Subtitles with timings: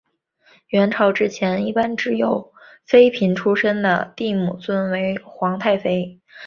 [0.67, 2.51] 阮朝之前一般只有
[2.87, 6.19] 妃嫔出身的帝母尊为皇太妃。